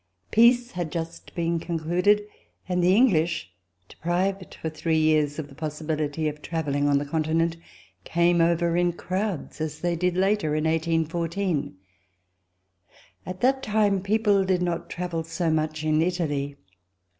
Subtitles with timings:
[0.31, 2.23] Peace had just been concluded,
[2.67, 3.53] and the English,
[3.87, 7.55] deprived for three years of the possi bility of travelling on the Continent,
[8.03, 11.77] came over in crowds, as they did later in 18 14.
[13.27, 16.55] At that time people did not travel so much in Italy.